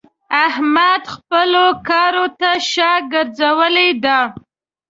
احمد 0.45 1.03
خپلو 1.15 1.65
کارو 1.89 2.25
ته 2.39 2.51
شا 2.71 2.91
ګرځولې 3.13 3.89
ده. 4.03 4.19